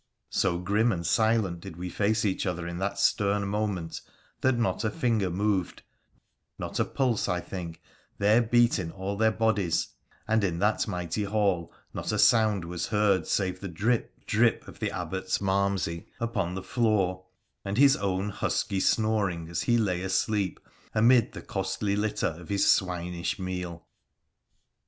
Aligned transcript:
So 0.31 0.57
grim 0.57 0.91
and 0.91 1.05
silent 1.05 1.59
did 1.59 1.77
we 1.77 1.87
face 1.87 2.25
each 2.25 2.47
other 2.47 2.67
in 2.67 2.79
that 2.79 2.97
stern 2.97 3.47
moment 3.47 4.01
that 4.39 4.57
not 4.57 4.83
a 4.83 4.89
finger 4.89 5.29
moved— 5.29 5.83
not 6.57 6.79
a 6.79 6.85
pulse, 6.85 7.29
I 7.29 7.39
think, 7.39 7.79
there 8.17 8.41
beat 8.41 8.79
in 8.79 8.89
all 8.89 9.15
their 9.15 9.29
bodies, 9.31 9.89
and 10.27 10.43
in 10.43 10.57
that 10.57 10.87
mighty 10.87 11.25
hall 11.25 11.71
not 11.93 12.11
a 12.11 12.17
sound 12.17 12.65
was 12.65 12.87
heard 12.87 13.27
save 13.27 13.59
the 13.59 13.67
drip, 13.67 14.25
drip 14.25 14.67
of 14.67 14.79
the 14.79 14.89
Abbot's 14.89 15.39
malmsey 15.39 16.07
upon 16.19 16.55
the 16.55 16.63
floor 16.63 17.27
and 17.63 17.77
his 17.77 17.95
own 17.95 18.29
husky 18.29 18.79
snoring 18.79 19.49
as 19.49 19.61
he 19.61 19.77
lay 19.77 20.01
asleep 20.01 20.59
amid 20.95 21.33
the 21.33 21.43
costly 21.43 21.95
litter 21.95 22.33
of 22.39 22.49
his 22.49 22.67
swinish 22.67 23.37
meal. 23.37 23.85